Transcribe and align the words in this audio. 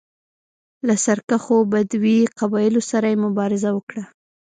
له 0.87 0.93
سرکښو 1.05 1.57
بدوي 1.71 2.17
قبایلو 2.39 2.81
سره 2.91 3.05
یې 3.11 3.21
مبارزه 3.25 3.69
وکړه 3.73 4.03